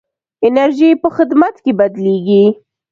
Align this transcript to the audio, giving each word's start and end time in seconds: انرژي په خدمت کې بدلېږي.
انرژي 0.47 0.89
په 1.01 1.09
خدمت 1.15 1.55
کې 1.63 1.71
بدلېږي. 1.79 2.43